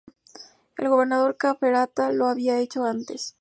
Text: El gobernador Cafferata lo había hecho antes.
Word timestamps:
El 0.77 0.89
gobernador 0.89 1.37
Cafferata 1.37 2.11
lo 2.11 2.25
había 2.25 2.57
hecho 2.57 2.85
antes. 2.85 3.29